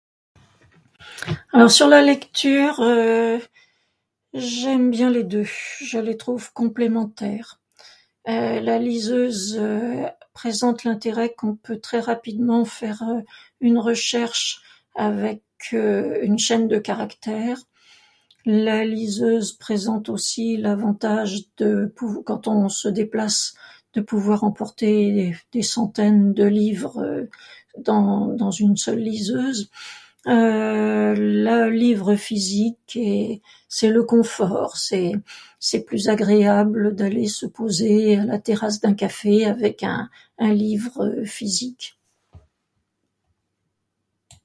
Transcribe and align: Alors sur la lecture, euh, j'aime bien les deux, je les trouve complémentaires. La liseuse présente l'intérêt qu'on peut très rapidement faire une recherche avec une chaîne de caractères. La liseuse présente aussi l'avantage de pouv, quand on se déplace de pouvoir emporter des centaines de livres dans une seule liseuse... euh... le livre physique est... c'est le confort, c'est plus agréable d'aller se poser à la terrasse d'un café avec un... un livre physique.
Alors 1.53 1.69
sur 1.71 1.87
la 1.87 2.01
lecture, 2.01 2.79
euh, 2.79 3.39
j'aime 4.33 4.89
bien 4.91 5.09
les 5.09 5.23
deux, 5.23 5.45
je 5.79 5.99
les 5.99 6.17
trouve 6.17 6.51
complémentaires. 6.53 7.59
La 8.27 8.77
liseuse 8.77 9.59
présente 10.33 10.83
l'intérêt 10.83 11.33
qu'on 11.33 11.55
peut 11.55 11.79
très 11.79 11.99
rapidement 11.99 12.65
faire 12.65 13.01
une 13.61 13.79
recherche 13.79 14.61
avec 14.95 15.41
une 15.71 16.37
chaîne 16.37 16.67
de 16.67 16.77
caractères. 16.77 17.57
La 18.45 18.85
liseuse 18.85 19.53
présente 19.53 20.07
aussi 20.07 20.55
l'avantage 20.55 21.45
de 21.57 21.87
pouv, 21.95 22.23
quand 22.23 22.47
on 22.47 22.69
se 22.69 22.87
déplace 22.87 23.55
de 23.95 24.01
pouvoir 24.01 24.43
emporter 24.43 25.35
des 25.51 25.63
centaines 25.63 26.33
de 26.35 26.45
livres 26.45 27.27
dans 27.79 28.51
une 28.51 28.77
seule 28.77 28.99
liseuse... 28.99 29.69
euh... 30.27 31.15
le 31.15 31.69
livre 31.71 32.13
physique 32.15 32.91
est... 32.95 33.41
c'est 33.67 33.89
le 33.89 34.03
confort, 34.03 34.77
c'est 34.77 35.79
plus 35.87 36.09
agréable 36.09 36.93
d'aller 36.95 37.27
se 37.27 37.45
poser 37.47 38.17
à 38.17 38.25
la 38.25 38.37
terrasse 38.39 38.79
d'un 38.81 38.93
café 38.93 39.45
avec 39.45 39.81
un... 39.83 40.09
un 40.37 40.53
livre 40.53 41.23
physique. 41.25 41.97